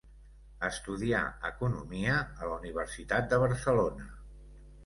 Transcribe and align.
Estudià 0.69 1.19
economia 1.51 2.15
a 2.23 2.49
la 2.53 2.57
Universitat 2.65 3.31
de 3.35 3.43
Barcelona. 3.47 4.09